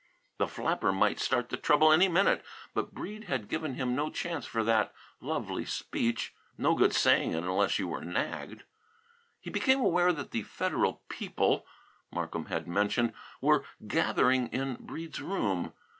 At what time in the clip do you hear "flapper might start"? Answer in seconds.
0.47-1.49